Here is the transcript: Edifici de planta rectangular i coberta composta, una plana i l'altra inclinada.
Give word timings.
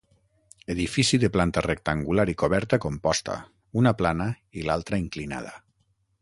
Edifici 0.73 1.19
de 1.23 1.29
planta 1.35 1.61
rectangular 1.65 2.25
i 2.33 2.35
coberta 2.43 2.79
composta, 2.87 3.37
una 3.83 3.95
plana 4.01 4.27
i 4.63 4.67
l'altra 4.71 5.01
inclinada. 5.07 5.55